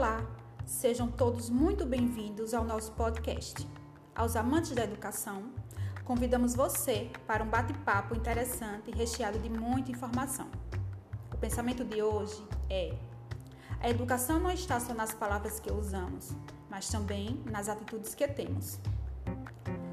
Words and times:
Olá, 0.00 0.26
sejam 0.64 1.08
todos 1.08 1.50
muito 1.50 1.84
bem-vindos 1.84 2.54
ao 2.54 2.64
nosso 2.64 2.90
podcast. 2.92 3.68
Aos 4.14 4.34
amantes 4.34 4.70
da 4.70 4.82
educação, 4.82 5.52
convidamos 6.06 6.54
você 6.54 7.10
para 7.26 7.44
um 7.44 7.46
bate-papo 7.46 8.16
interessante 8.16 8.90
e 8.90 8.96
recheado 8.96 9.38
de 9.38 9.50
muita 9.50 9.90
informação. 9.92 10.48
O 11.30 11.36
pensamento 11.36 11.84
de 11.84 12.02
hoje 12.02 12.42
é: 12.70 12.94
a 13.78 13.90
educação 13.90 14.40
não 14.40 14.50
está 14.50 14.80
só 14.80 14.94
nas 14.94 15.12
palavras 15.12 15.60
que 15.60 15.70
usamos, 15.70 16.30
mas 16.70 16.88
também 16.88 17.38
nas 17.44 17.68
atitudes 17.68 18.14
que 18.14 18.26
temos. 18.26 18.80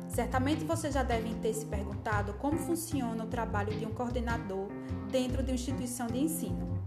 Certamente 0.08 0.64
vocês 0.64 0.94
já 0.94 1.04
devem 1.04 1.36
ter 1.42 1.54
se 1.54 1.66
perguntado 1.66 2.32
como 2.36 2.58
funciona 2.58 3.26
o 3.26 3.28
trabalho 3.28 3.78
de 3.78 3.86
um 3.86 3.94
coordenador 3.94 4.70
dentro 5.12 5.44
de 5.44 5.52
uma 5.52 5.56
instituição 5.56 6.08
de 6.08 6.20
ensino. 6.20 6.82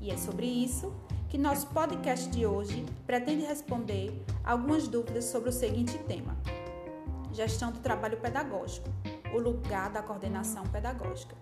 E 0.00 0.12
é 0.12 0.16
sobre 0.16 0.46
isso 0.46 0.94
que 1.30 1.38
nosso 1.38 1.68
podcast 1.68 2.28
de 2.28 2.44
hoje 2.44 2.84
pretende 3.06 3.44
responder 3.44 4.12
algumas 4.44 4.88
dúvidas 4.88 5.26
sobre 5.26 5.48
o 5.48 5.52
seguinte 5.52 5.96
tema: 5.98 6.36
Gestão 7.32 7.70
do 7.70 7.78
trabalho 7.78 8.16
pedagógico, 8.16 8.88
o 9.32 9.38
lugar 9.38 9.90
da 9.90 10.02
coordenação 10.02 10.64
pedagógica. 10.66 11.36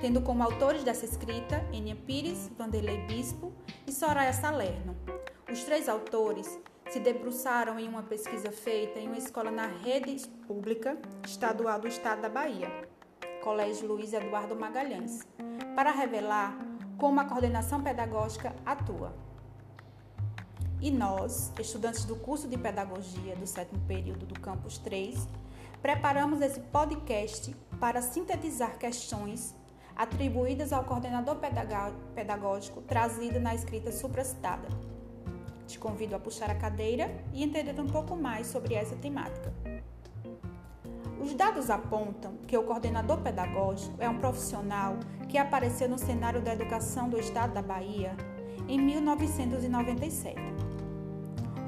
Tendo 0.00 0.20
como 0.20 0.42
autores 0.42 0.82
dessa 0.82 1.04
escrita 1.04 1.64
Enia 1.72 1.94
Pires, 1.94 2.50
Vanderlei 2.58 2.98
Bispo 3.06 3.52
e 3.86 3.92
Soraya 3.92 4.32
Salerno. 4.32 4.96
Os 5.50 5.62
três 5.62 5.88
autores 5.88 6.58
se 6.90 6.98
debruçaram 6.98 7.78
em 7.78 7.88
uma 7.88 8.02
pesquisa 8.02 8.50
feita 8.50 8.98
em 8.98 9.06
uma 9.06 9.18
escola 9.18 9.50
na 9.50 9.66
rede 9.66 10.26
pública 10.46 10.98
estadual 11.24 11.80
do 11.80 11.86
estado 11.86 12.22
da 12.22 12.28
Bahia, 12.28 12.68
Colégio 13.42 13.86
Luiz 13.86 14.12
Eduardo 14.12 14.56
Magalhães, 14.56 15.26
para 15.74 15.90
revelar 15.90 16.67
como 16.98 17.20
a 17.20 17.24
coordenação 17.24 17.80
pedagógica 17.80 18.52
atua. 18.66 19.14
E 20.80 20.90
nós, 20.90 21.52
estudantes 21.58 22.04
do 22.04 22.16
curso 22.16 22.48
de 22.48 22.58
Pedagogia 22.58 23.36
do 23.36 23.46
sétimo 23.46 23.80
período 23.86 24.26
do 24.26 24.38
Campus 24.38 24.78
3, 24.78 25.26
preparamos 25.80 26.40
esse 26.40 26.60
podcast 26.60 27.54
para 27.80 28.02
sintetizar 28.02 28.78
questões 28.78 29.54
atribuídas 29.96 30.72
ao 30.72 30.84
coordenador 30.84 31.36
pedagógico 32.14 32.82
trazido 32.82 33.40
na 33.40 33.54
escrita 33.54 33.90
supracitada. 33.90 34.68
Te 35.66 35.78
convido 35.78 36.16
a 36.16 36.18
puxar 36.18 36.50
a 36.50 36.54
cadeira 36.54 37.12
e 37.32 37.44
entender 37.44 37.78
um 37.80 37.86
pouco 37.86 38.16
mais 38.16 38.46
sobre 38.48 38.74
essa 38.74 38.96
temática. 38.96 39.52
Os 41.20 41.34
dados 41.34 41.68
apontam 41.68 42.36
que 42.46 42.56
o 42.56 42.62
coordenador 42.62 43.18
pedagógico 43.18 43.96
é 43.98 44.08
um 44.08 44.18
profissional 44.18 44.96
que 45.28 45.36
apareceu 45.36 45.88
no 45.88 45.98
cenário 45.98 46.40
da 46.40 46.52
educação 46.52 47.08
do 47.08 47.18
estado 47.18 47.52
da 47.52 47.62
Bahia 47.62 48.16
em 48.68 48.80
1997. 48.80 50.36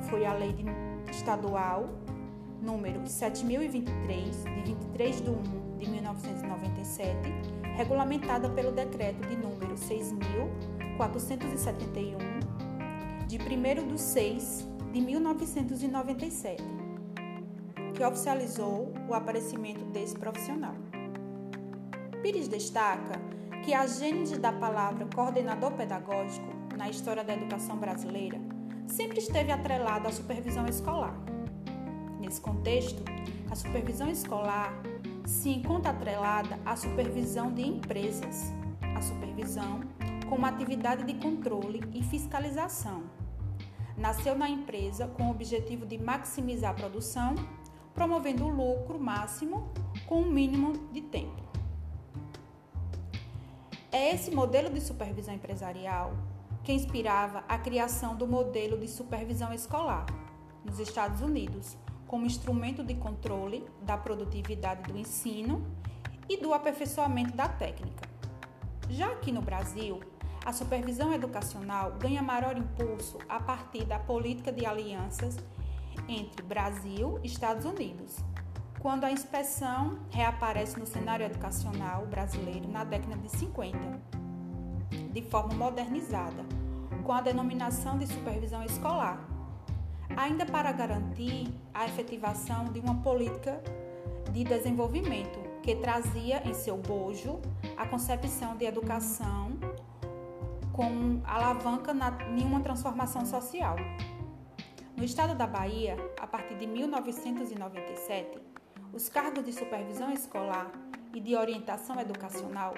Foi 0.09 0.25
a 0.25 0.35
lei 0.35 0.55
estadual 1.11 1.89
número 2.63 3.05
7023 3.07 4.45
de 4.45 4.63
23 4.63 5.21
de 5.21 5.31
1 5.31 5.43
de 5.79 5.91
1997, 5.91 7.19
regulamentada 7.77 8.49
pelo 8.51 8.71
decreto 8.71 9.27
de 9.27 9.35
número 9.37 9.77
6471 9.77 12.19
de 13.27 13.37
1 13.37 13.89
de 13.89 14.01
6 14.01 14.69
de 14.93 15.01
1997 15.01 16.80
que 18.01 18.05
oficializou 18.05 18.95
o 19.11 19.13
aparecimento 19.13 19.85
desse 19.85 20.17
profissional. 20.17 20.73
Pires 22.23 22.49
destaca 22.49 23.21
que 23.63 23.75
a 23.75 23.87
gênese 23.87 24.39
da 24.39 24.51
palavra 24.51 25.07
coordenador 25.15 25.73
pedagógico 25.73 26.49
na 26.79 26.89
história 26.89 27.23
da 27.23 27.35
educação 27.35 27.77
brasileira 27.77 28.41
sempre 28.87 29.19
esteve 29.19 29.53
atrelada 29.53 30.09
à 30.09 30.13
supervisão 30.13 30.67
escolar. 30.67 31.15
Nesse 32.19 32.41
contexto, 32.41 33.05
a 33.51 33.55
supervisão 33.55 34.09
escolar 34.09 34.73
se 35.27 35.51
encontra 35.51 35.91
atrelada 35.91 36.59
à 36.65 36.77
supervisão 36.77 37.53
de 37.53 37.69
empresas, 37.69 38.51
a 38.97 39.03
supervisão 39.03 39.83
como 40.27 40.47
atividade 40.47 41.05
de 41.05 41.21
controle 41.21 41.83
e 41.93 42.03
fiscalização. 42.03 43.03
Nasceu 43.95 44.35
na 44.35 44.49
empresa 44.49 45.07
com 45.07 45.25
o 45.25 45.31
objetivo 45.31 45.85
de 45.85 45.99
maximizar 45.99 46.71
a 46.71 46.75
produção 46.75 47.35
promovendo 48.01 48.47
o 48.47 48.49
lucro 48.49 48.99
máximo 48.99 49.71
com 50.07 50.23
o 50.23 50.23
um 50.23 50.31
mínimo 50.31 50.73
de 50.91 51.03
tempo. 51.03 51.43
É 53.93 54.15
esse 54.15 54.31
modelo 54.31 54.71
de 54.71 54.81
supervisão 54.81 55.35
empresarial 55.35 56.15
que 56.65 56.73
inspirava 56.73 57.45
a 57.47 57.59
criação 57.59 58.17
do 58.17 58.27
modelo 58.27 58.79
de 58.79 58.89
supervisão 58.89 59.53
escolar 59.53 60.07
nos 60.65 60.79
Estados 60.79 61.21
Unidos, 61.21 61.77
como 62.07 62.25
instrumento 62.25 62.83
de 62.83 62.95
controle 62.95 63.67
da 63.83 63.99
produtividade 63.99 64.91
do 64.91 64.99
ensino 64.99 65.63
e 66.27 66.39
do 66.39 66.55
aperfeiçoamento 66.55 67.37
da 67.37 67.51
técnica. 67.51 68.09
Já 68.89 69.09
aqui 69.13 69.31
no 69.31 69.43
Brasil, 69.43 70.01
a 70.43 70.55
supervisão 70.55 71.13
educacional 71.13 71.93
ganha 72.01 72.23
maior 72.23 72.57
impulso 72.57 73.19
a 73.29 73.39
partir 73.39 73.85
da 73.85 73.99
política 73.99 74.51
de 74.51 74.65
alianças 74.65 75.37
entre 76.11 76.43
Brasil 76.43 77.21
e 77.23 77.29
Estados 77.29 77.65
Unidos, 77.65 78.17
quando 78.81 79.05
a 79.05 79.13
inspeção 79.13 80.01
reaparece 80.11 80.79
no 80.79 80.87
cenário 80.87 81.25
educacional 81.25 82.05
brasileiro 82.07 82.69
na 82.69 82.83
década 82.83 83.17
de 83.17 83.29
50, 83.29 83.79
de 85.13 85.23
forma 85.23 85.55
modernizada, 85.55 86.45
com 87.05 87.13
a 87.13 87.21
denominação 87.21 87.97
de 87.97 88.07
supervisão 88.07 88.65
escolar, 88.65 89.25
ainda 90.17 90.45
para 90.45 90.73
garantir 90.73 91.55
a 91.73 91.87
efetivação 91.87 92.65
de 92.67 92.81
uma 92.81 92.97
política 92.97 93.63
de 94.33 94.43
desenvolvimento 94.43 95.39
que 95.63 95.77
trazia 95.77 96.43
em 96.49 96.55
seu 96.55 96.77
bojo 96.77 97.41
a 97.77 97.87
concepção 97.87 98.57
de 98.57 98.65
educação 98.65 99.53
com 100.73 101.21
alavanca 101.25 101.93
em 102.37 102.43
uma 102.43 102.61
transformação 102.61 103.25
social. 103.27 103.77
No 105.01 105.07
estado 105.07 105.35
da 105.35 105.47
Bahia, 105.47 105.97
a 106.21 106.27
partir 106.27 106.59
de 106.59 106.67
1997, 106.67 108.39
os 108.93 109.09
cargos 109.09 109.43
de 109.43 109.51
supervisão 109.51 110.13
escolar 110.13 110.71
e 111.15 111.21
de 111.21 111.35
orientação 111.35 111.99
educacional 111.99 112.75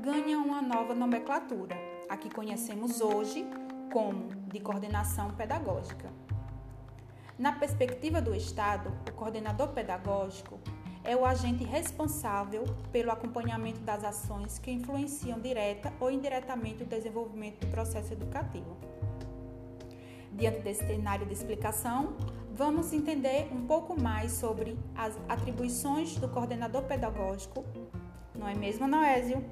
ganham 0.00 0.42
uma 0.42 0.62
nova 0.62 0.94
nomenclatura, 0.94 1.76
a 2.08 2.16
que 2.16 2.34
conhecemos 2.34 3.02
hoje 3.02 3.44
como 3.92 4.28
de 4.46 4.58
coordenação 4.58 5.32
pedagógica. 5.32 6.10
Na 7.38 7.52
perspectiva 7.52 8.22
do 8.22 8.34
Estado, 8.34 8.90
o 9.06 9.12
coordenador 9.12 9.68
pedagógico 9.74 10.58
é 11.04 11.14
o 11.14 11.26
agente 11.26 11.62
responsável 11.62 12.64
pelo 12.90 13.10
acompanhamento 13.10 13.80
das 13.80 14.02
ações 14.02 14.58
que 14.58 14.70
influenciam 14.70 15.38
direta 15.38 15.92
ou 16.00 16.10
indiretamente 16.10 16.84
o 16.84 16.86
desenvolvimento 16.86 17.60
do 17.60 17.70
processo 17.70 18.14
educativo. 18.14 18.89
Diante 20.40 20.60
desse 20.60 20.86
cenário 20.86 21.26
de 21.26 21.34
explicação, 21.34 22.16
vamos 22.54 22.94
entender 22.94 23.50
um 23.52 23.66
pouco 23.66 24.00
mais 24.00 24.32
sobre 24.32 24.74
as 24.96 25.14
atribuições 25.28 26.16
do 26.16 26.30
coordenador 26.30 26.84
pedagógico. 26.84 27.62
Não 28.34 28.48
é 28.48 28.54
mesmo, 28.54 28.88
Noésio? 28.88 29.44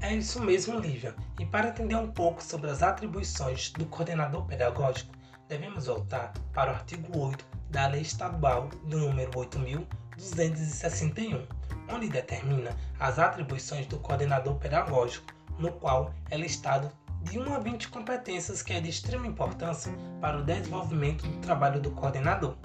É 0.00 0.14
isso 0.14 0.40
mesmo, 0.44 0.78
Lívia. 0.78 1.16
E 1.40 1.44
para 1.44 1.70
entender 1.70 1.96
um 1.96 2.12
pouco 2.12 2.40
sobre 2.40 2.70
as 2.70 2.84
atribuições 2.84 3.72
do 3.72 3.84
coordenador 3.86 4.46
pedagógico, 4.46 5.12
devemos 5.48 5.86
voltar 5.86 6.32
para 6.52 6.70
o 6.70 6.74
artigo 6.76 7.18
8 7.18 7.44
da 7.68 7.88
Lei 7.88 8.02
Estadual 8.02 8.68
do 8.84 9.00
número 9.00 9.36
8000 9.36 9.84
261, 10.16 11.46
onde 11.88 12.08
determina 12.08 12.76
as 12.98 13.18
atribuições 13.18 13.86
do 13.86 13.98
coordenador 13.98 14.56
pedagógico, 14.56 15.32
no 15.58 15.72
qual 15.72 16.12
é 16.30 16.36
listado 16.36 16.90
de 17.22 17.38
1 17.38 17.54
a 17.54 17.58
20 17.58 17.88
competências 17.88 18.62
que 18.62 18.72
é 18.72 18.80
de 18.80 18.90
extrema 18.90 19.26
importância 19.26 19.92
para 20.20 20.38
o 20.38 20.44
desenvolvimento 20.44 21.26
do 21.26 21.38
trabalho 21.38 21.80
do 21.80 21.90
coordenador. 21.92 22.56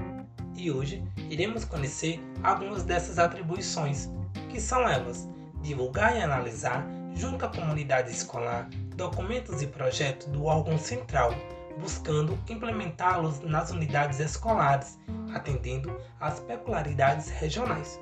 E 0.56 0.72
hoje 0.72 1.04
iremos 1.30 1.64
conhecer 1.64 2.20
algumas 2.44 2.84
dessas 2.84 3.20
atribuições, 3.20 4.10
que 4.50 4.60
são 4.60 4.88
elas: 4.88 5.28
divulgar 5.62 6.18
e 6.18 6.22
analisar, 6.22 6.86
junto 7.14 7.46
à 7.46 7.50
comunidade 7.50 8.12
escolar, 8.12 8.68
documentos 8.96 9.62
e 9.62 9.68
projetos 9.68 10.28
do 10.28 10.46
órgão 10.46 10.78
central, 10.78 11.32
buscando 11.80 12.38
implementá-los 12.50 13.40
nas 13.42 13.72
unidades 13.72 14.20
escolares 14.20 14.98
atendendo 15.34 15.96
às 16.20 16.40
peculiaridades 16.40 17.30
regionais. 17.30 18.00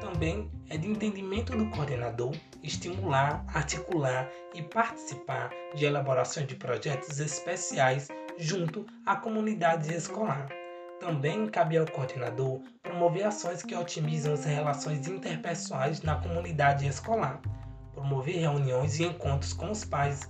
Também 0.00 0.50
é 0.68 0.76
de 0.76 0.88
entendimento 0.88 1.56
do 1.56 1.70
coordenador 1.70 2.34
estimular, 2.62 3.44
articular 3.48 4.28
e 4.54 4.62
participar 4.62 5.50
de 5.74 5.84
elaborações 5.84 6.46
de 6.46 6.54
projetos 6.54 7.18
especiais 7.18 8.08
junto 8.36 8.86
à 9.04 9.16
comunidade 9.16 9.92
escolar. 9.94 10.48
Também 11.00 11.46
cabe 11.46 11.76
ao 11.76 11.86
coordenador 11.86 12.60
promover 12.82 13.24
ações 13.24 13.62
que 13.62 13.74
otimizam 13.74 14.34
as 14.34 14.44
relações 14.44 15.06
interpessoais 15.08 16.02
na 16.02 16.16
comunidade 16.16 16.86
escolar, 16.86 17.40
promover 17.94 18.36
reuniões 18.36 18.98
e 18.98 19.04
encontros 19.04 19.52
com 19.52 19.70
os 19.70 19.84
pais, 19.84 20.20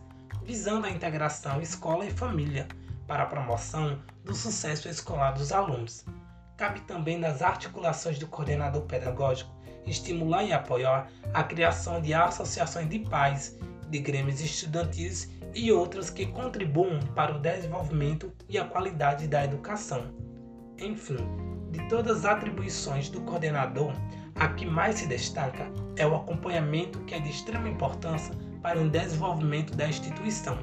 visando 0.44 0.86
a 0.86 0.90
integração 0.90 1.60
escola 1.60 2.04
e 2.04 2.10
família 2.10 2.66
para 3.06 3.22
a 3.22 3.26
promoção 3.26 3.98
do 4.24 4.34
sucesso 4.34 4.88
escolar 4.88 5.32
dos 5.32 5.52
alunos. 5.52 6.04
Cabe 6.56 6.80
também 6.80 7.18
nas 7.18 7.42
articulações 7.42 8.18
do 8.18 8.26
coordenador 8.26 8.82
pedagógico 8.82 9.56
estimular 9.86 10.44
e 10.44 10.52
apoiar 10.52 11.08
a 11.32 11.42
criação 11.42 12.00
de 12.00 12.12
associações 12.12 12.88
de 12.88 12.98
pais, 12.98 13.58
de 13.88 13.98
grêmios 14.00 14.40
estudantis 14.40 15.30
e 15.54 15.72
outras 15.72 16.10
que 16.10 16.26
contribuam 16.26 16.98
para 17.14 17.34
o 17.34 17.38
desenvolvimento 17.38 18.32
e 18.48 18.58
a 18.58 18.64
qualidade 18.64 19.26
da 19.28 19.44
educação. 19.44 20.12
Enfim, 20.78 21.16
de 21.70 21.88
todas 21.88 22.18
as 22.18 22.24
atribuições 22.24 23.08
do 23.08 23.20
coordenador, 23.22 23.92
a 24.34 24.48
que 24.48 24.66
mais 24.66 24.96
se 24.96 25.06
destaca 25.06 25.70
é 25.96 26.06
o 26.06 26.14
acompanhamento 26.14 26.98
que 27.00 27.14
é 27.14 27.20
de 27.20 27.30
extrema 27.30 27.68
importância 27.68 28.34
para 28.62 28.80
o 28.80 28.90
desenvolvimento 28.90 29.74
da 29.74 29.88
instituição, 29.88 30.58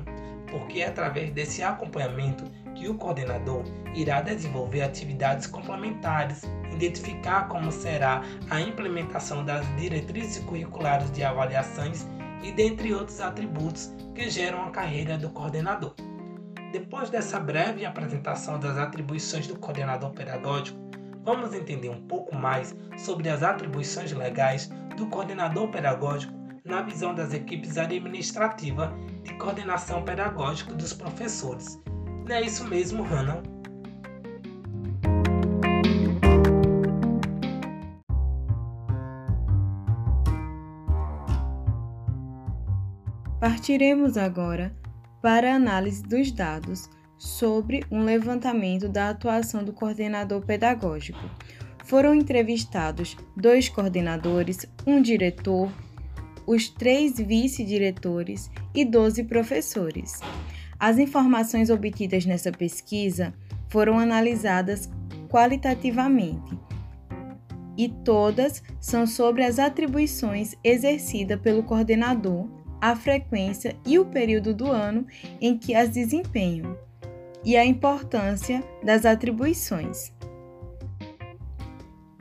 porque 0.50 0.80
é 0.80 0.88
através 0.88 1.32
desse 1.32 1.64
acompanhamento 1.64 2.44
que 2.76 2.88
o 2.88 2.96
coordenador 2.96 3.64
irá 3.94 4.22
desenvolver 4.22 4.82
atividades 4.82 5.48
complementares, 5.48 6.42
identificar 6.74 7.48
como 7.48 7.72
será 7.72 8.22
a 8.50 8.60
implementação 8.60 9.46
das 9.46 9.66
diretrizes 9.76 10.44
curriculares 10.44 11.12
de 11.12 11.24
avaliações 11.24 12.08
e 12.44 12.52
dentre 12.52 12.94
outros 12.94 13.22
atributos 13.22 13.94
que 14.14 14.30
geram 14.30 14.64
a 14.64 14.72
carreira 14.72 15.18
do 15.18 15.30
coordenador. 15.30 15.94
Depois 16.72 17.10
dessa 17.10 17.40
breve 17.40 17.86
apresentação 17.86 18.60
das 18.60 18.78
atribuições 18.78 19.48
do 19.48 19.58
coordenador 19.58 20.12
pedagógico, 20.12 20.80
vamos 21.24 21.54
entender 21.54 21.90
um 21.90 22.02
pouco 22.08 22.36
mais 22.36 22.76
sobre 22.98 23.30
as 23.30 23.44
atribuições 23.44 24.12
legais 24.12 24.70
do 24.98 25.06
coordenador 25.08 25.70
pedagógico 25.70 26.34
na 26.66 26.82
visão 26.82 27.14
das 27.14 27.34
equipes 27.34 27.78
administrativas 27.78 28.90
de 29.24 29.34
coordenação 29.36 30.04
pedagógica 30.04 30.74
dos 30.74 30.94
professores. 30.94 31.80
Não 32.28 32.36
é 32.36 32.42
isso 32.42 32.66
mesmo, 32.68 33.04
Hannah? 33.04 33.42
Partiremos 43.40 44.18
agora 44.18 44.74
para 45.22 45.52
a 45.52 45.56
análise 45.56 46.02
dos 46.02 46.32
dados 46.32 46.90
sobre 47.18 47.86
um 47.92 48.04
levantamento 48.04 48.88
da 48.88 49.10
atuação 49.10 49.64
do 49.64 49.74
coordenador 49.74 50.42
pedagógico. 50.42 51.20
Foram 51.84 52.16
entrevistados 52.16 53.18
dois 53.36 53.68
coordenadores, 53.68 54.66
um 54.88 55.02
diretor, 55.02 55.70
os 56.46 56.70
três 56.70 57.18
vice-diretores 57.18 58.50
e 58.74 58.84
12 58.86 59.24
professores. 59.24 60.20
As 60.80 60.98
informações 60.98 61.70
obtidas 61.70 62.26
nessa 62.26 62.52
pesquisa 62.52 63.34
foram 63.70 63.98
analisadas 63.98 64.90
qualitativamente 65.30 66.58
e 67.78 67.90
todas 67.90 68.62
são 68.80 69.08
sobre 69.08 69.44
as 69.44 69.58
atribuições 69.58 70.56
exercidas 70.64 71.40
pelo 71.40 71.64
coordenador 71.64 72.48
a 72.84 72.98
frequência 72.98 73.78
e 73.86 73.98
o 73.98 74.04
período 74.04 74.54
do 74.54 74.70
ano 74.70 75.08
em 75.40 75.58
que 75.58 75.74
as 75.74 75.92
desempenham, 75.92 76.78
e 77.42 77.56
a 77.56 77.66
importância 77.66 78.62
das 78.84 79.06
atribuições. 79.06 80.12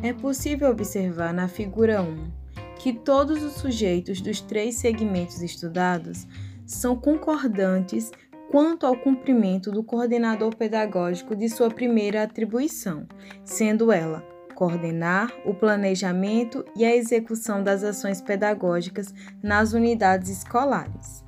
É 0.01 0.13
possível 0.13 0.71
observar 0.71 1.35
na 1.35 1.49
figura 1.49 2.01
1 2.01 2.42
que 2.83 2.93
todos 2.93 3.41
os 3.45 3.53
sujeitos 3.53 4.21
dos 4.21 4.41
três 4.41 4.75
segmentos 4.75 5.41
estudados 5.41 6.27
são 6.67 6.97
concordantes 6.97 8.11
quanto 8.51 8.85
ao 8.85 8.97
cumprimento 8.97 9.71
do 9.71 9.85
coordenador 9.85 10.57
pedagógico 10.57 11.37
de 11.37 11.49
sua 11.49 11.71
primeira 11.71 12.25
atribuição, 12.25 13.07
sendo 13.45 13.93
ela 13.93 14.27
coordenar 14.57 15.33
o 15.47 15.55
planejamento 15.55 16.65
e 16.77 16.85
a 16.85 16.95
execução 16.95 17.63
das 17.63 17.85
ações 17.85 18.21
pedagógicas 18.21 19.15
nas 19.41 19.73
unidades 19.73 20.29
escolares. 20.29 21.25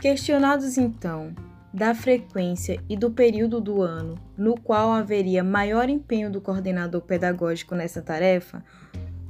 Questionados 0.00 0.78
então 0.78 1.34
da 1.74 1.96
frequência 1.96 2.80
e 2.88 2.96
do 2.96 3.10
período 3.10 3.60
do 3.60 3.82
ano 3.82 4.14
no 4.36 4.54
qual 4.54 4.92
haveria 4.92 5.42
maior 5.42 5.88
empenho 5.88 6.30
do 6.30 6.40
coordenador 6.40 7.02
pedagógico 7.02 7.74
nessa 7.74 8.00
tarefa, 8.00 8.64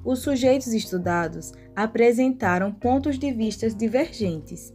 os 0.09 0.21
sujeitos 0.21 0.69
estudados 0.69 1.53
apresentaram 1.77 2.73
pontos 2.73 3.19
de 3.19 3.31
vista 3.31 3.69
divergentes. 3.69 4.73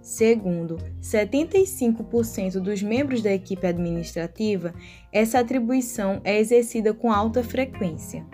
Segundo 0.00 0.76
75% 1.02 2.60
dos 2.60 2.84
membros 2.84 3.20
da 3.20 3.32
equipe 3.32 3.66
administrativa, 3.66 4.72
essa 5.12 5.40
atribuição 5.40 6.20
é 6.22 6.38
exercida 6.38 6.94
com 6.94 7.10
alta 7.10 7.42
frequência. 7.42 8.24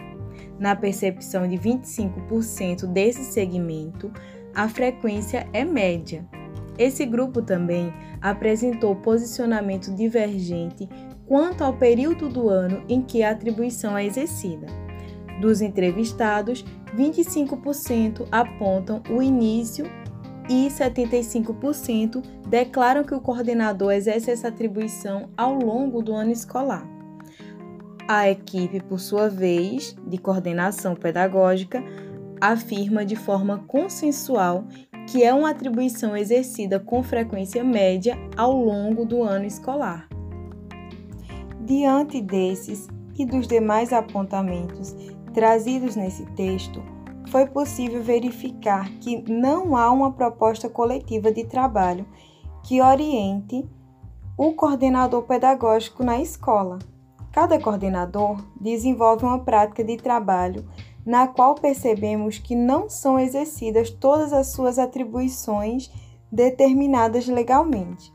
Na 0.58 0.76
percepção 0.76 1.48
de 1.48 1.56
25% 1.56 2.86
desse 2.86 3.24
segmento, 3.24 4.12
a 4.54 4.68
frequência 4.68 5.48
é 5.54 5.64
média. 5.64 6.28
Esse 6.78 7.06
grupo 7.06 7.40
também 7.40 7.90
apresentou 8.20 8.94
posicionamento 8.96 9.90
divergente 9.94 10.86
quanto 11.26 11.64
ao 11.64 11.72
período 11.72 12.28
do 12.28 12.50
ano 12.50 12.84
em 12.90 13.00
que 13.00 13.22
a 13.22 13.30
atribuição 13.30 13.96
é 13.96 14.04
exercida. 14.04 14.66
Dos 15.42 15.60
entrevistados, 15.60 16.64
25% 16.96 18.28
apontam 18.30 19.02
o 19.10 19.20
início 19.20 19.84
e 20.48 20.68
75% 20.68 22.22
declaram 22.48 23.02
que 23.02 23.12
o 23.12 23.20
coordenador 23.20 23.90
exerce 23.90 24.30
essa 24.30 24.46
atribuição 24.46 25.30
ao 25.36 25.54
longo 25.54 26.00
do 26.00 26.14
ano 26.14 26.30
escolar. 26.30 26.86
A 28.06 28.30
equipe, 28.30 28.80
por 28.84 29.00
sua 29.00 29.28
vez, 29.28 29.96
de 30.06 30.16
coordenação 30.16 30.94
pedagógica, 30.94 31.82
afirma 32.40 33.04
de 33.04 33.16
forma 33.16 33.64
consensual 33.66 34.64
que 35.08 35.24
é 35.24 35.34
uma 35.34 35.50
atribuição 35.50 36.16
exercida 36.16 36.78
com 36.78 37.02
frequência 37.02 37.64
média 37.64 38.16
ao 38.36 38.52
longo 38.56 39.04
do 39.04 39.24
ano 39.24 39.44
escolar. 39.44 40.08
Diante 41.66 42.20
desses 42.20 42.86
e 43.18 43.26
dos 43.26 43.48
demais 43.48 43.92
apontamentos 43.92 44.94
trazidos 45.32 45.96
nesse 45.96 46.24
texto, 46.32 46.82
foi 47.28 47.46
possível 47.46 48.02
verificar 48.02 48.88
que 49.00 49.22
não 49.30 49.76
há 49.76 49.90
uma 49.90 50.12
proposta 50.12 50.68
coletiva 50.68 51.32
de 51.32 51.44
trabalho 51.44 52.06
que 52.62 52.80
oriente 52.80 53.68
o 54.36 54.52
coordenador 54.52 55.22
pedagógico 55.22 56.04
na 56.04 56.20
escola. 56.20 56.78
Cada 57.32 57.58
coordenador 57.58 58.44
desenvolve 58.60 59.24
uma 59.24 59.38
prática 59.38 59.82
de 59.82 59.96
trabalho 59.96 60.64
na 61.04 61.26
qual 61.26 61.54
percebemos 61.54 62.38
que 62.38 62.54
não 62.54 62.88
são 62.88 63.18
exercidas 63.18 63.90
todas 63.90 64.32
as 64.32 64.48
suas 64.48 64.78
atribuições 64.78 65.90
determinadas 66.30 67.26
legalmente. 67.26 68.12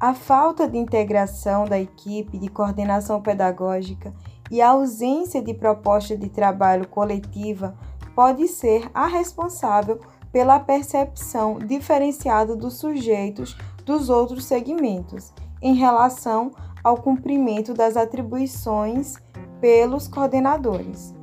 A 0.00 0.14
falta 0.14 0.68
de 0.68 0.78
integração 0.78 1.64
da 1.64 1.78
equipe 1.78 2.38
de 2.38 2.48
coordenação 2.48 3.20
pedagógica 3.20 4.14
e 4.50 4.60
a 4.60 4.70
ausência 4.70 5.42
de 5.42 5.54
proposta 5.54 6.16
de 6.16 6.28
trabalho 6.28 6.86
coletiva 6.88 7.74
pode 8.14 8.48
ser 8.48 8.90
a 8.94 9.06
responsável 9.06 10.00
pela 10.32 10.60
percepção 10.60 11.58
diferenciada 11.58 12.54
dos 12.56 12.74
sujeitos 12.74 13.56
dos 13.84 14.10
outros 14.10 14.44
segmentos 14.44 15.32
em 15.62 15.74
relação 15.74 16.50
ao 16.82 16.96
cumprimento 16.96 17.74
das 17.74 17.96
atribuições 17.96 19.16
pelos 19.60 20.06
coordenadores. 20.06 21.14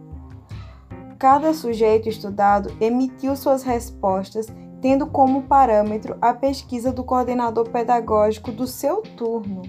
Cada 1.18 1.54
sujeito 1.54 2.10
estudado 2.10 2.76
emitiu 2.80 3.36
suas 3.36 3.64
respostas 3.64 4.48
tendo 4.82 5.08
como 5.08 5.44
parâmetro 5.44 6.18
a 6.22 6.34
pesquisa 6.34 6.92
do 6.92 7.04
coordenador 7.04 7.70
pedagógico 7.70 8.52
do 8.52 8.68
seu 8.68 9.02
turno. 9.02 9.64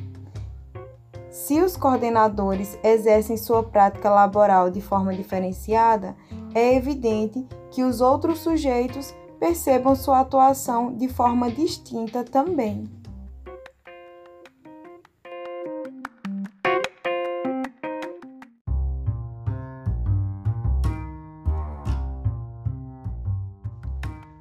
Se 1.36 1.60
os 1.60 1.76
coordenadores 1.76 2.78
exercem 2.82 3.36
sua 3.36 3.62
prática 3.62 4.08
laboral 4.08 4.70
de 4.70 4.80
forma 4.80 5.14
diferenciada, 5.14 6.16
é 6.54 6.74
evidente 6.74 7.46
que 7.70 7.84
os 7.84 8.00
outros 8.00 8.38
sujeitos 8.38 9.14
percebam 9.38 9.94
sua 9.94 10.20
atuação 10.20 10.96
de 10.96 11.08
forma 11.08 11.50
distinta 11.50 12.24
também. 12.24 12.90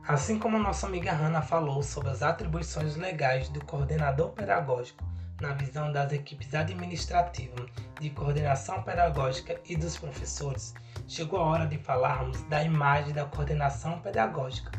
Assim 0.07 0.39
como 0.39 0.57
nossa 0.57 0.87
amiga 0.87 1.11
Hannah 1.11 1.41
falou 1.41 1.83
sobre 1.83 2.09
as 2.09 2.23
atribuições 2.23 2.95
legais 2.95 3.49
do 3.49 3.63
coordenador 3.65 4.29
pedagógico 4.29 5.03
na 5.41 5.53
visão 5.53 5.91
das 5.91 6.11
equipes 6.13 6.53
administrativas, 6.53 7.65
de 7.99 8.09
coordenação 8.09 8.81
pedagógica 8.83 9.59
e 9.65 9.75
dos 9.75 9.97
professores, 9.97 10.73
chegou 11.07 11.39
a 11.39 11.45
hora 11.45 11.67
de 11.67 11.77
falarmos 11.77 12.41
da 12.43 12.63
imagem 12.63 13.13
da 13.13 13.25
coordenação 13.25 13.99
pedagógica. 13.99 14.71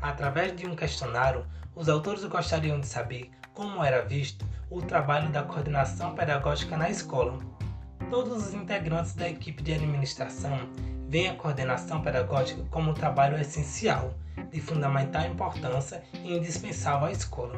Através 0.00 0.56
de 0.56 0.66
um 0.66 0.76
questionário, 0.76 1.46
os 1.74 1.88
autores 1.88 2.24
gostariam 2.24 2.80
de 2.80 2.86
saber 2.86 3.30
como 3.52 3.82
era 3.82 4.02
visto 4.02 4.46
o 4.70 4.80
trabalho 4.80 5.30
da 5.30 5.42
coordenação 5.42 6.14
pedagógica 6.14 6.76
na 6.76 6.88
escola. 6.88 7.38
Todos 8.10 8.46
os 8.46 8.54
integrantes 8.54 9.14
da 9.14 9.28
equipe 9.28 9.62
de 9.62 9.74
administração 9.74 10.68
veem 11.08 11.28
a 11.28 11.34
coordenação 11.34 12.00
pedagógica 12.00 12.62
como 12.70 12.90
um 12.90 12.94
trabalho 12.94 13.38
essencial, 13.38 14.14
de 14.50 14.60
fundamental 14.60 15.26
importância 15.26 16.02
e 16.22 16.36
indispensável 16.36 17.08
à 17.08 17.12
escola. 17.12 17.54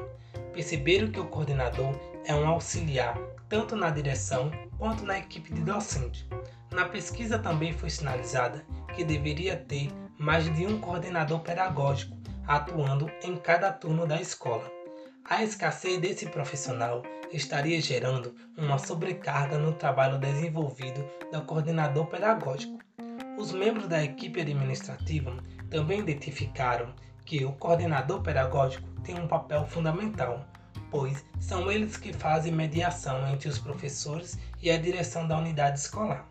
Perceberam 0.52 1.10
que 1.10 1.20
o 1.20 1.26
coordenador 1.26 1.94
é 2.24 2.34
um 2.34 2.46
auxiliar 2.46 3.18
tanto 3.48 3.74
na 3.74 3.90
direção 3.90 4.50
quanto 4.78 5.04
na 5.04 5.18
equipe 5.18 5.52
de 5.52 5.60
docente. 5.62 6.28
Na 6.70 6.84
pesquisa 6.84 7.38
também 7.38 7.72
foi 7.72 7.90
sinalizada 7.90 8.64
que 8.94 9.04
deveria 9.04 9.56
ter 9.56 9.90
mais 10.18 10.44
de 10.54 10.66
um 10.66 10.78
coordenador 10.78 11.40
pedagógico 11.40 12.20
atuando 12.46 13.08
em 13.22 13.36
cada 13.36 13.72
turno 13.72 14.06
da 14.06 14.20
escola. 14.20 14.68
A 15.24 15.44
escassez 15.44 16.00
desse 16.00 16.26
profissional 16.26 17.02
estaria 17.32 17.80
gerando 17.80 18.34
uma 18.56 18.76
sobrecarga 18.76 19.56
no 19.56 19.72
trabalho 19.72 20.18
desenvolvido 20.18 21.04
do 21.30 21.40
coordenador 21.42 22.06
pedagógico. 22.06 22.78
Os 23.38 23.52
membros 23.52 23.86
da 23.86 24.02
equipe 24.02 24.40
administrativa 24.40 25.36
também 25.70 26.00
identificaram 26.00 26.92
que 27.24 27.44
o 27.44 27.52
coordenador 27.52 28.20
pedagógico 28.20 28.88
tem 29.02 29.16
um 29.16 29.28
papel 29.28 29.64
fundamental, 29.64 30.44
pois 30.90 31.24
são 31.38 31.70
eles 31.70 31.96
que 31.96 32.12
fazem 32.12 32.52
mediação 32.52 33.26
entre 33.28 33.48
os 33.48 33.58
professores 33.58 34.38
e 34.62 34.70
a 34.70 34.76
direção 34.76 35.26
da 35.26 35.38
unidade 35.38 35.78
escolar. 35.78 36.28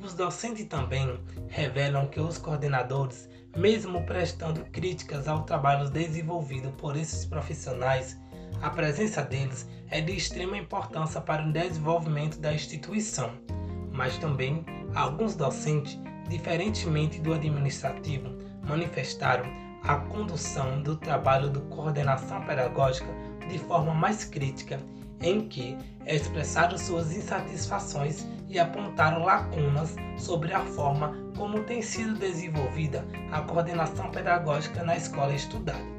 Os 0.00 0.14
docentes 0.14 0.66
também 0.66 1.18
revelam 1.48 2.06
que 2.06 2.20
os 2.20 2.36
coordenadores, 2.36 3.28
mesmo 3.56 4.04
prestando 4.04 4.64
críticas 4.66 5.26
ao 5.26 5.44
trabalho 5.44 5.88
desenvolvido 5.88 6.70
por 6.72 6.96
esses 6.96 7.24
profissionais, 7.24 8.18
a 8.60 8.70
presença 8.70 9.22
deles 9.22 9.66
é 9.88 10.00
de 10.00 10.12
extrema 10.12 10.56
importância 10.56 11.20
para 11.20 11.46
o 11.46 11.52
desenvolvimento 11.52 12.38
da 12.38 12.52
instituição, 12.52 13.32
mas 13.92 14.18
também 14.18 14.64
alguns 14.94 15.34
docentes, 15.34 15.98
diferentemente 16.28 17.20
do 17.20 17.32
administrativo, 17.32 18.36
manifestaram 18.62 19.65
a 19.86 19.96
condução 19.96 20.82
do 20.82 20.96
trabalho 20.96 21.48
de 21.48 21.60
coordenação 21.74 22.44
pedagógica 22.44 23.06
de 23.48 23.58
forma 23.58 23.94
mais 23.94 24.24
crítica, 24.24 24.80
em 25.20 25.48
que 25.48 25.78
expressaram 26.06 26.76
suas 26.76 27.16
insatisfações 27.16 28.26
e 28.48 28.58
apontaram 28.58 29.24
lacunas 29.24 29.94
sobre 30.16 30.52
a 30.52 30.60
forma 30.60 31.14
como 31.36 31.62
tem 31.62 31.80
sido 31.82 32.14
desenvolvida 32.18 33.06
a 33.30 33.40
coordenação 33.42 34.10
pedagógica 34.10 34.82
na 34.82 34.96
escola 34.96 35.32
estudada. 35.32 35.96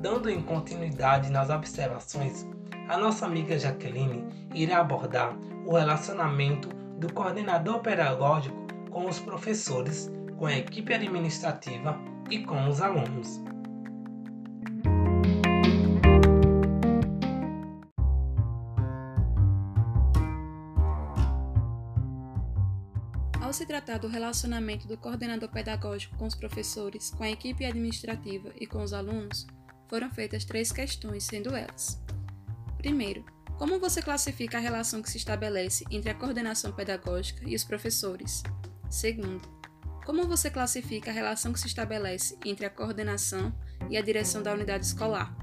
Dando 0.00 0.30
em 0.30 0.42
continuidade 0.42 1.30
nas 1.30 1.50
observações, 1.50 2.46
a 2.88 2.96
nossa 2.96 3.26
amiga 3.26 3.58
Jaqueline 3.58 4.24
irá 4.54 4.78
abordar 4.78 5.36
o 5.66 5.76
relacionamento 5.76 6.68
do 6.98 7.12
coordenador 7.12 7.80
pedagógico 7.80 8.56
com 8.90 9.06
os 9.06 9.18
professores, 9.18 10.10
com 10.36 10.46
a 10.46 10.56
equipe 10.56 10.94
administrativa 10.94 11.98
e 12.30 12.44
com 12.44 12.68
os 12.68 12.80
alunos. 12.80 13.40
Ao 23.40 23.52
se 23.52 23.64
tratar 23.64 23.98
do 23.98 24.08
relacionamento 24.08 24.86
do 24.86 24.98
coordenador 24.98 25.48
pedagógico 25.48 26.16
com 26.18 26.26
os 26.26 26.34
professores, 26.34 27.10
com 27.10 27.24
a 27.24 27.30
equipe 27.30 27.64
administrativa 27.64 28.52
e 28.60 28.66
com 28.66 28.82
os 28.82 28.92
alunos, 28.92 29.46
foram 29.88 30.10
feitas 30.10 30.44
três 30.44 30.70
questões, 30.70 31.24
sendo 31.24 31.56
elas: 31.56 31.98
primeiro, 32.76 33.24
como 33.56 33.80
você 33.80 34.02
classifica 34.02 34.58
a 34.58 34.60
relação 34.60 35.00
que 35.00 35.10
se 35.10 35.16
estabelece 35.16 35.84
entre 35.90 36.10
a 36.10 36.14
coordenação 36.14 36.72
pedagógica 36.72 37.42
e 37.48 37.56
os 37.56 37.64
professores? 37.64 38.42
Segundo, 38.90 39.57
como 40.08 40.26
você 40.26 40.48
classifica 40.48 41.10
a 41.10 41.12
relação 41.12 41.52
que 41.52 41.60
se 41.60 41.66
estabelece 41.66 42.34
entre 42.42 42.64
a 42.64 42.70
coordenação 42.70 43.52
e 43.90 43.96
a 43.98 44.00
direção 44.00 44.42
da 44.42 44.54
unidade 44.54 44.86
escolar? 44.86 45.36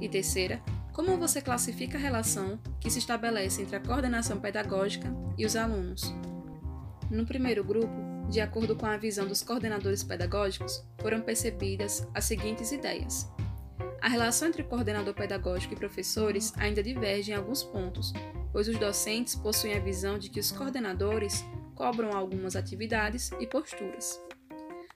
E 0.00 0.08
terceira, 0.08 0.62
como 0.90 1.18
você 1.18 1.42
classifica 1.42 1.98
a 1.98 2.00
relação 2.00 2.58
que 2.80 2.88
se 2.88 2.98
estabelece 2.98 3.60
entre 3.60 3.76
a 3.76 3.80
coordenação 3.80 4.40
pedagógica 4.40 5.14
e 5.36 5.44
os 5.44 5.54
alunos? 5.54 6.14
No 7.10 7.26
primeiro 7.26 7.62
grupo, 7.62 7.92
de 8.30 8.40
acordo 8.40 8.74
com 8.74 8.86
a 8.86 8.96
visão 8.96 9.28
dos 9.28 9.42
coordenadores 9.42 10.02
pedagógicos, 10.02 10.82
foram 10.98 11.20
percebidas 11.20 12.08
as 12.14 12.24
seguintes 12.24 12.72
ideias. 12.72 13.30
A 14.00 14.08
relação 14.08 14.48
entre 14.48 14.62
coordenador 14.62 15.12
pedagógico 15.12 15.74
e 15.74 15.76
professores 15.76 16.54
ainda 16.56 16.82
diverge 16.82 17.32
em 17.32 17.34
alguns 17.34 17.62
pontos, 17.62 18.14
pois 18.50 18.66
os 18.66 18.78
docentes 18.78 19.34
possuem 19.34 19.76
a 19.76 19.80
visão 19.80 20.18
de 20.18 20.30
que 20.30 20.40
os 20.40 20.50
coordenadores 20.50 21.44
cobram 21.76 22.16
algumas 22.16 22.56
atividades 22.56 23.30
e 23.38 23.46
posturas. 23.46 24.20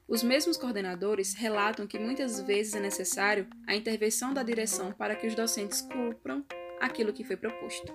Os 0.09 0.25
mesmos 0.25 0.57
coordenadores 0.57 1.35
relatam 1.35 1.87
que 1.87 1.99
muitas 1.99 2.41
vezes 2.41 2.75
é 2.75 2.81
necessário 2.81 3.47
a 3.65 3.77
intervenção 3.77 4.35
da 4.35 4.43
direção 4.43 4.91
para 4.91 5.15
que 5.15 5.29
os 5.29 5.37
docentes 5.37 5.83
cumpram 5.83 6.45
aquilo 6.81 7.13
que 7.13 7.23
foi 7.23 7.37
proposto. 7.37 7.95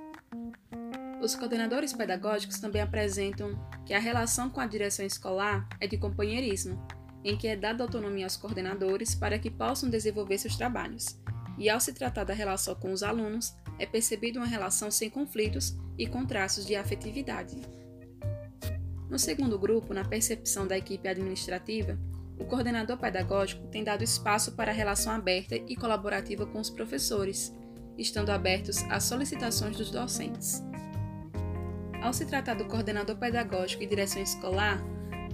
Os 1.22 1.36
coordenadores 1.36 1.92
pedagógicos 1.92 2.60
também 2.60 2.82
apresentam 2.82 3.60
que 3.86 3.94
a 3.94 4.00
relação 4.00 4.50
com 4.50 4.62
a 4.62 4.68
direção 4.68 5.06
escolar 5.06 5.68
é 5.82 5.88
de 5.88 5.98
companheirismo, 5.98 6.82
em 7.24 7.36
que 7.36 7.48
é 7.48 7.56
dada 7.56 7.84
autonomia 7.84 8.26
aos 8.26 8.38
coordenadores 8.38 9.16
para 9.16 9.40
que 9.40 9.50
possam 9.50 9.90
desenvolver 9.90 10.38
seus 10.38 10.56
trabalhos. 10.56 11.20
E 11.58 11.70
ao 11.70 11.80
se 11.80 11.94
tratar 11.94 12.24
da 12.24 12.34
relação 12.34 12.76
com 12.76 12.94
os 12.94 13.02
alunos, 13.02 13.56
é 13.80 13.86
percebida 13.86 14.40
uma 14.40 14.46
relação 14.46 14.92
sem 14.92 15.10
conflitos 15.10 15.76
e 15.98 16.06
com 16.06 16.26
traços 16.26 16.66
de 16.66 16.76
afetividade. 16.76 17.58
No 19.10 19.20
segundo 19.20 19.60
grupo, 19.60 19.94
na 19.94 20.04
percepção 20.04 20.68
da 20.68 20.78
equipe 20.78 21.08
administrativa, 21.08 21.98
o 22.40 22.46
coordenador 22.46 22.98
pedagógico 22.98 23.68
tem 23.68 23.84
dado 23.84 24.04
espaço 24.04 24.54
para 24.54 24.72
a 24.72 24.74
relação 24.74 25.14
aberta 25.14 25.56
e 25.56 25.76
colaborativa 25.76 26.46
com 26.46 26.60
os 26.60 26.70
professores, 26.70 27.56
estando 27.98 28.30
abertos 28.30 28.84
às 28.90 29.04
solicitações 29.04 29.78
dos 29.78 29.90
docentes. 29.92 30.62
Ao 32.02 32.12
se 32.14 32.26
tratar 32.26 32.56
do 32.56 32.66
coordenador 32.66 33.16
pedagógico 33.16 33.84
e 33.84 33.88
direção 33.88 34.22
escolar, 34.22 34.84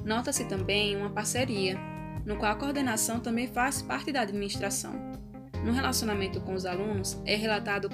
Nota-se 0.04 0.46
também 0.46 0.96
uma 0.96 1.10
parceria, 1.10 1.78
no 2.26 2.36
qual 2.38 2.52
a 2.52 2.56
coordenação 2.56 3.20
também 3.20 3.48
faz 3.48 3.82
parte 3.82 4.12
da 4.12 4.22
administração. 4.22 4.94
No 5.64 5.72
relacionamento 5.72 6.42
com 6.42 6.54
os 6.54 6.66
alunos, 6.66 7.22
é 7.26 7.36
relatado 7.36 7.88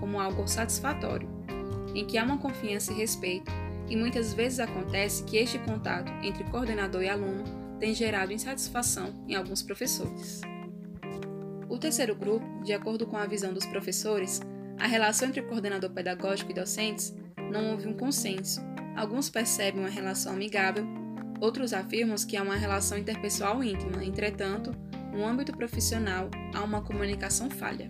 como 0.00 0.18
algo 0.18 0.48
satisfatório, 0.48 1.28
em 1.94 2.06
que 2.06 2.16
há 2.16 2.24
uma 2.24 2.38
confiança 2.38 2.92
e 2.92 2.96
respeito, 2.96 3.52
e 3.90 3.96
muitas 3.96 4.32
vezes 4.32 4.60
acontece 4.60 5.24
que 5.24 5.36
este 5.36 5.58
contato 5.58 6.10
entre 6.22 6.44
coordenador 6.44 7.02
e 7.02 7.08
aluno 7.08 7.44
tem 7.78 7.92
gerado 7.92 8.32
insatisfação 8.32 9.24
em 9.28 9.34
alguns 9.34 9.62
professores. 9.62 10.40
O 11.68 11.76
terceiro 11.76 12.14
grupo, 12.14 12.46
de 12.62 12.72
acordo 12.72 13.06
com 13.06 13.16
a 13.16 13.26
visão 13.26 13.52
dos 13.52 13.66
professores, 13.66 14.40
a 14.78 14.86
relação 14.86 15.28
entre 15.28 15.42
coordenador 15.42 15.90
pedagógico 15.90 16.50
e 16.50 16.54
docentes 16.54 17.14
não 17.50 17.72
houve 17.72 17.86
um 17.86 17.94
consenso. 17.94 18.60
Alguns 18.96 19.28
percebem 19.28 19.80
uma 19.80 19.90
relação 19.90 20.32
amigável, 20.32 20.86
Outros 21.40 21.72
afirmam 21.72 22.16
que 22.28 22.36
há 22.36 22.42
uma 22.42 22.54
relação 22.54 22.98
interpessoal 22.98 23.64
íntima, 23.64 24.04
entretanto, 24.04 24.76
no 25.10 25.26
âmbito 25.26 25.56
profissional, 25.56 26.30
há 26.54 26.62
uma 26.62 26.82
comunicação 26.82 27.48
falha. 27.48 27.88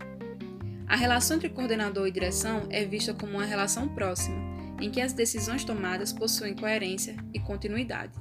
A 0.87 0.95
relação 0.95 1.37
entre 1.37 1.49
coordenador 1.49 2.07
e 2.07 2.13
direção 2.13 2.69
é 2.71 2.85
vista 2.85 3.13
como 3.13 3.33
uma 3.33 3.45
relação 3.45 3.89
próxima, 3.89 4.39
em 4.81 4.91
que 4.91 5.01
as 5.01 5.13
decisões 5.13 5.65
tomadas 5.65 6.13
possuem 6.13 6.55
coerência 6.55 7.17
e 7.35 7.39
continuidade. 7.39 8.19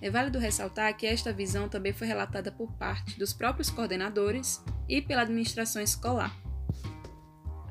É 0.00 0.10
válido 0.10 0.38
ressaltar 0.38 0.96
que 0.96 1.06
esta 1.06 1.32
visão 1.32 1.68
também 1.68 1.92
foi 1.92 2.06
relatada 2.06 2.52
por 2.52 2.72
parte 2.72 3.18
dos 3.18 3.32
próprios 3.32 3.70
coordenadores 3.70 4.62
e 4.88 5.00
pela 5.00 5.22
administração 5.22 5.82
escolar. 5.82 6.34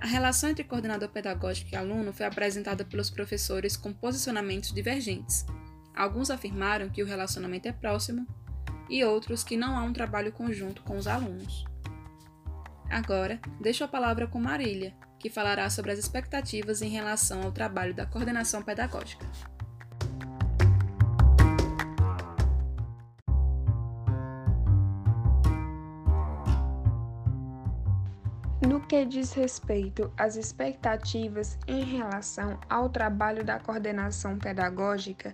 A 0.01 0.05
relação 0.05 0.49
entre 0.49 0.63
coordenador 0.63 1.09
pedagógico 1.09 1.69
e 1.73 1.75
aluno 1.75 2.11
foi 2.11 2.25
apresentada 2.25 2.83
pelos 2.83 3.09
professores 3.09 3.77
com 3.77 3.93
posicionamentos 3.93 4.73
divergentes, 4.73 5.45
Alguns 5.95 6.31
afirmaram 6.31 6.89
que 6.89 7.03
o 7.03 7.05
relacionamento 7.05 7.67
é 7.67 7.71
próximo 7.71 8.27
e 8.89 9.03
outros 9.03 9.43
que 9.43 9.55
não 9.55 9.77
há 9.77 9.83
um 9.83 9.93
trabalho 9.93 10.31
conjunto 10.31 10.81
com 10.81 10.97
os 10.97 11.07
alunos. 11.07 11.65
Agora, 12.89 13.39
deixo 13.61 13.83
a 13.83 13.87
palavra 13.87 14.27
com 14.27 14.39
Marília, 14.39 14.95
que 15.23 15.29
falará 15.29 15.69
sobre 15.69 15.93
as 15.93 15.97
expectativas 15.97 16.81
em 16.81 16.89
relação 16.89 17.43
ao 17.43 17.51
trabalho 17.53 17.93
da 17.93 18.05
coordenação 18.05 18.61
pedagógica. 18.61 19.25
No 28.67 28.81
que 28.81 29.05
diz 29.05 29.31
respeito 29.31 30.11
às 30.17 30.35
expectativas 30.35 31.57
em 31.69 31.85
relação 31.85 32.59
ao 32.69 32.89
trabalho 32.89 33.45
da 33.45 33.57
coordenação 33.61 34.37
pedagógica, 34.37 35.31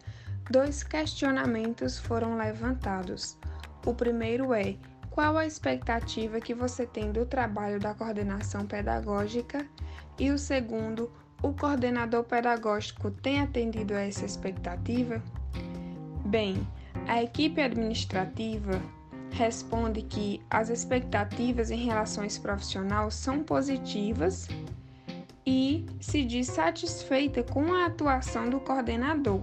dois 0.51 0.83
questionamentos 0.83 1.97
foram 1.97 2.37
levantados. 2.37 3.39
O 3.83 3.95
primeiro 3.95 4.53
é: 4.53 4.75
qual 5.19 5.35
a 5.35 5.45
expectativa 5.45 6.39
que 6.39 6.53
você 6.53 6.85
tem 6.85 7.11
do 7.11 7.25
trabalho 7.25 7.77
da 7.77 7.93
coordenação 7.93 8.65
pedagógica? 8.65 9.67
E 10.17 10.31
o 10.31 10.37
segundo, 10.37 11.11
o 11.43 11.51
coordenador 11.51 12.23
pedagógico 12.23 13.11
tem 13.11 13.41
atendido 13.41 13.93
a 13.93 13.99
essa 13.99 14.25
expectativa? 14.25 15.21
Bem, 16.23 16.65
a 17.05 17.21
equipe 17.21 17.59
administrativa 17.59 18.81
responde 19.31 20.03
que 20.03 20.41
as 20.49 20.69
expectativas 20.69 21.69
em 21.69 21.83
relação 21.83 22.23
a 22.23 22.25
esse 22.25 22.39
profissional 22.39 23.11
são 23.11 23.43
positivas 23.43 24.47
e 25.45 25.85
se 25.99 26.23
diz 26.23 26.47
satisfeita 26.47 27.43
com 27.43 27.73
a 27.73 27.87
atuação 27.87 28.49
do 28.49 28.61
coordenador. 28.61 29.41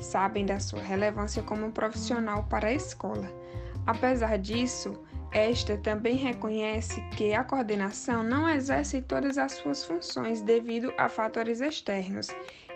Sabem 0.00 0.46
da 0.46 0.60
sua 0.60 0.80
relevância 0.80 1.42
como 1.42 1.72
profissional 1.72 2.44
para 2.44 2.68
a 2.68 2.72
escola. 2.72 3.39
Apesar 3.86 4.38
disso, 4.38 4.92
esta 5.32 5.76
também 5.76 6.16
reconhece 6.16 7.00
que 7.16 7.32
a 7.32 7.44
coordenação 7.44 8.22
não 8.22 8.48
exerce 8.48 9.00
todas 9.00 9.38
as 9.38 9.52
suas 9.52 9.84
funções 9.84 10.42
devido 10.42 10.92
a 10.98 11.08
fatores 11.08 11.60
externos, 11.60 12.28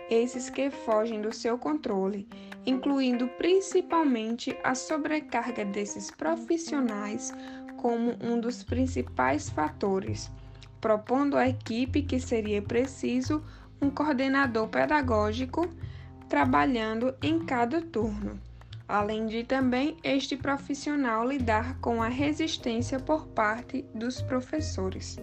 esses 0.09 0.49
que 0.49 0.69
fogem 0.69 1.21
do 1.21 1.33
seu 1.33 1.57
controle, 1.57 2.27
incluindo 2.65 3.27
principalmente 3.37 4.57
a 4.63 4.73
sobrecarga 4.73 5.65
desses 5.65 6.09
profissionais 6.11 7.33
como 7.77 8.15
um 8.21 8.39
dos 8.39 8.63
principais 8.63 9.49
fatores, 9.49 10.31
propondo 10.79 11.37
à 11.37 11.49
equipe 11.49 12.03
que 12.03 12.19
seria 12.19 12.61
preciso 12.61 13.43
um 13.81 13.89
coordenador 13.89 14.67
pedagógico 14.69 15.67
trabalhando 16.29 17.13
em 17.21 17.39
cada 17.39 17.81
turno 17.81 18.39
além 18.87 19.25
de 19.25 19.43
também 19.43 19.97
este 20.03 20.37
profissional 20.37 21.27
lidar 21.27 21.77
com 21.79 22.01
a 22.01 22.07
resistência 22.07 22.99
por 22.99 23.27
parte 23.27 23.83
dos 23.93 24.21
professores. 24.21 25.19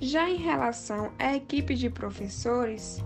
Já 0.00 0.28
em 0.28 0.36
relação 0.36 1.10
à 1.18 1.34
equipe 1.34 1.74
de 1.74 1.90
professores, 1.90 3.02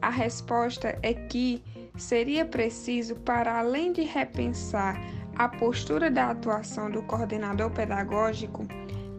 a 0.00 0.10
resposta 0.10 0.96
é 1.02 1.14
que 1.14 1.62
seria 1.96 2.44
preciso, 2.44 3.16
para 3.16 3.58
além 3.58 3.92
de 3.92 4.02
repensar 4.02 5.00
a 5.34 5.48
postura 5.48 6.10
da 6.10 6.30
atuação 6.30 6.90
do 6.90 7.02
coordenador 7.02 7.70
pedagógico, 7.70 8.66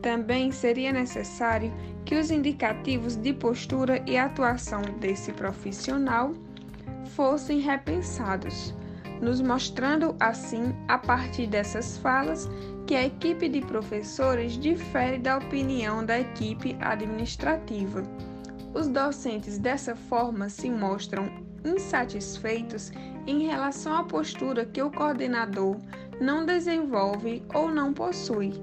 também 0.01 0.51
seria 0.51 0.93
necessário 0.93 1.74
que 2.05 2.15
os 2.15 2.31
indicativos 2.31 3.17
de 3.17 3.34
postura 3.34 4.01
e 4.08 4.17
atuação 4.17 4.81
desse 5.00 5.34
profissional 5.34 6.34
fossem 7.15 7.60
repensados 7.60 8.74
nos 9.22 9.42
mostrando 9.42 10.16
assim, 10.20 10.74
a 10.88 10.98
partir 10.98 11.48
dessas 11.48 11.98
falas, 11.98 12.50
que 12.88 12.96
a 12.96 13.06
equipe 13.06 13.48
de 13.48 13.62
professores 13.62 14.54
difere 14.54 15.18
da 15.18 15.38
opinião 15.38 16.06
da 16.06 16.20
equipe 16.20 16.76
administrativa. 16.80 18.04
Os 18.74 18.88
docentes 18.88 19.58
dessa 19.58 19.96
forma 19.96 20.50
se 20.50 20.70
mostram 20.70 21.30
insatisfeitos 21.66 22.92
em 23.28 23.48
relação 23.48 23.96
à 23.96 24.04
postura 24.04 24.66
que 24.66 24.82
o 24.82 24.92
coordenador 24.92 25.78
não 26.20 26.46
desenvolve 26.46 27.44
ou 27.54 27.70
não 27.70 27.94
possui, 27.94 28.54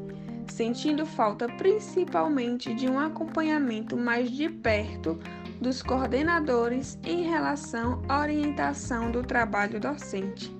sentindo 0.48 1.04
falta 1.04 1.46
principalmente 1.46 2.74
de 2.74 2.88
um 2.88 2.98
acompanhamento 2.98 3.96
mais 3.96 4.30
de 4.30 4.48
perto 4.48 5.18
dos 5.60 5.82
coordenadores 5.82 6.98
em 7.04 7.22
relação 7.22 8.02
à 8.08 8.20
orientação 8.20 9.10
do 9.10 9.22
trabalho 9.22 9.80
docente. 9.80 10.54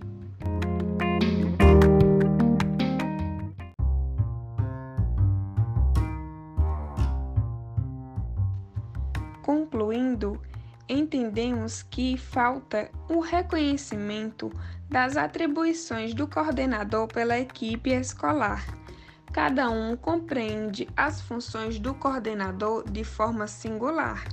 Concluindo, 9.43 10.41
entendemos 10.89 11.83
que 11.83 12.17
falta 12.17 12.91
o 13.09 13.21
reconhecimento 13.21 14.53
das 14.89 15.17
atribuições 15.17 16.15
do 16.15 16.27
coordenador 16.27 17.07
pela 17.07 17.39
equipe 17.39 17.91
escolar. 17.91 18.65
Cada 19.33 19.69
um 19.69 19.97
compreende 19.97 20.89
as 20.97 21.21
funções 21.21 21.79
do 21.79 21.95
coordenador 21.95 22.89
de 22.91 23.05
forma 23.05 23.47
singular 23.47 24.25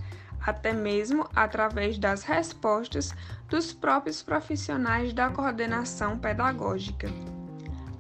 até 0.46 0.74
mesmo 0.74 1.28
através 1.36 1.98
das 1.98 2.24
respostas 2.24 3.14
dos 3.48 3.72
próprios 3.72 4.22
profissionais 4.22 5.14
da 5.14 5.30
coordenação 5.30 6.18
pedagógica. 6.18 7.10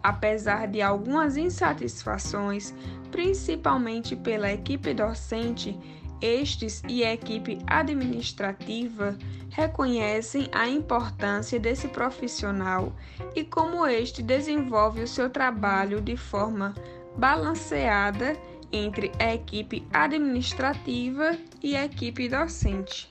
Apesar 0.01 0.67
de 0.67 0.82
algumas 0.82 1.38
insatisfações, 1.38 2.73
principalmente 3.10 4.15
pela 4.15 4.51
equipe 4.51 4.93
docente, 4.93 5.79
estes 6.21 6.82
e 6.88 7.03
a 7.03 7.13
equipe 7.13 7.60
administrativa 7.67 9.17
reconhecem 9.49 10.49
a 10.51 10.67
importância 10.67 11.60
desse 11.60 11.88
profissional 11.89 12.93
e 13.36 13.43
como 13.43 13.86
este 13.86 14.23
desenvolve 14.23 15.01
o 15.01 15.08
seu 15.08 15.29
trabalho 15.29 16.01
de 16.01 16.17
forma 16.17 16.73
balanceada 17.17 18.38
entre 18.73 19.12
a 19.19 19.36
equipe 19.36 19.88
administrativa 19.93 21.38
e 21.62 21.75
a 21.75 21.86
equipe 21.86 22.27
docente. 22.27 23.07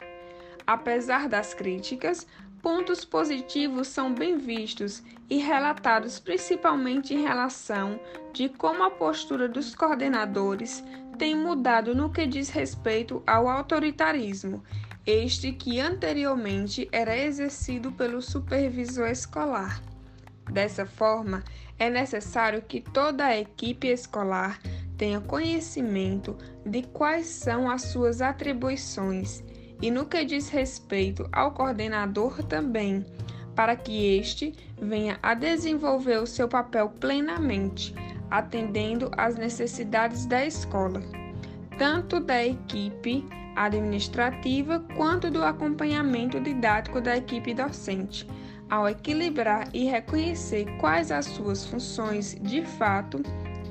Apesar 0.66 1.28
das 1.28 1.54
críticas, 1.54 2.26
pontos 2.60 3.04
positivos 3.04 3.86
são 3.88 4.12
bem 4.12 4.36
vistos 4.36 5.02
e 5.30 5.38
relatados 5.38 6.18
principalmente 6.18 7.14
em 7.14 7.22
relação 7.22 7.98
de 8.32 8.48
como 8.48 8.82
a 8.82 8.90
postura 8.90 9.48
dos 9.48 9.74
coordenadores 9.74 10.82
tem 11.16 11.36
mudado 11.36 11.94
no 11.94 12.10
que 12.10 12.26
diz 12.26 12.48
respeito 12.48 13.22
ao 13.26 13.48
autoritarismo, 13.48 14.62
este 15.06 15.52
que 15.52 15.78
anteriormente 15.78 16.88
era 16.90 17.16
exercido 17.16 17.92
pelo 17.92 18.20
supervisor 18.20 19.08
escolar. 19.08 19.80
Dessa 20.50 20.84
forma, 20.84 21.42
é 21.78 21.88
necessário 21.90 22.62
que 22.62 22.80
toda 22.80 23.26
a 23.26 23.38
equipe 23.38 23.88
escolar 23.88 24.60
tenha 25.02 25.20
conhecimento 25.20 26.38
de 26.64 26.82
quais 26.82 27.26
são 27.26 27.68
as 27.68 27.82
suas 27.82 28.22
atribuições 28.22 29.42
e 29.82 29.90
no 29.90 30.06
que 30.06 30.24
diz 30.24 30.48
respeito 30.48 31.28
ao 31.32 31.50
coordenador 31.50 32.40
também, 32.44 33.04
para 33.52 33.74
que 33.74 34.16
este 34.16 34.54
venha 34.80 35.18
a 35.20 35.34
desenvolver 35.34 36.18
o 36.18 36.26
seu 36.26 36.46
papel 36.46 36.88
plenamente, 37.00 37.92
atendendo 38.30 39.10
às 39.16 39.34
necessidades 39.34 40.24
da 40.24 40.46
escola, 40.46 41.02
tanto 41.76 42.20
da 42.20 42.46
equipe 42.46 43.26
administrativa 43.56 44.78
quanto 44.96 45.32
do 45.32 45.42
acompanhamento 45.42 46.38
didático 46.38 47.00
da 47.00 47.16
equipe 47.16 47.52
docente. 47.52 48.24
Ao 48.70 48.88
equilibrar 48.88 49.68
e 49.74 49.84
reconhecer 49.84 50.64
quais 50.78 51.10
as 51.10 51.26
suas 51.26 51.66
funções 51.66 52.36
de 52.40 52.62
fato, 52.64 53.20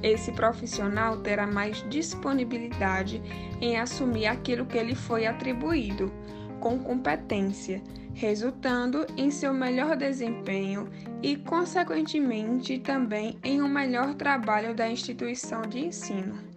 esse 0.03 0.31
profissional 0.31 1.17
terá 1.17 1.45
mais 1.45 1.85
disponibilidade 1.89 3.21
em 3.61 3.77
assumir 3.77 4.27
aquilo 4.27 4.65
que 4.65 4.81
lhe 4.81 4.95
foi 4.95 5.25
atribuído, 5.25 6.11
com 6.59 6.79
competência, 6.79 7.81
resultando 8.13 9.05
em 9.17 9.31
seu 9.31 9.53
melhor 9.53 9.95
desempenho 9.95 10.89
e, 11.23 11.35
consequentemente, 11.35 12.79
também 12.79 13.37
em 13.43 13.61
um 13.61 13.67
melhor 13.67 14.13
trabalho 14.15 14.75
da 14.75 14.89
instituição 14.89 15.61
de 15.61 15.79
ensino. 15.79 16.50